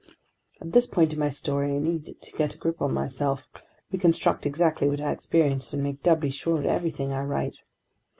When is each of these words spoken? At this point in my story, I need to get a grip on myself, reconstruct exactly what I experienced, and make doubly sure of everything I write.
At 0.59 0.71
this 0.71 0.87
point 0.87 1.13
in 1.13 1.19
my 1.19 1.29
story, 1.29 1.75
I 1.75 1.77
need 1.77 2.19
to 2.19 2.31
get 2.31 2.55
a 2.55 2.57
grip 2.57 2.81
on 2.81 2.91
myself, 2.91 3.43
reconstruct 3.91 4.47
exactly 4.47 4.89
what 4.89 4.99
I 4.99 5.11
experienced, 5.11 5.73
and 5.73 5.83
make 5.83 6.01
doubly 6.01 6.31
sure 6.31 6.57
of 6.57 6.65
everything 6.65 7.13
I 7.13 7.21
write. 7.21 7.57